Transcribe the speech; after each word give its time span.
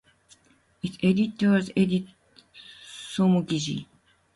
Its 0.81 0.97
editor 1.03 1.51
was 1.51 1.69
Ede 1.75 2.07
Somogyi. 3.13 3.85